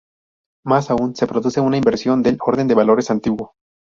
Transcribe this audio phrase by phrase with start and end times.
[0.65, 3.53] Más aún, se produce una inversión del orden de valores antiguo.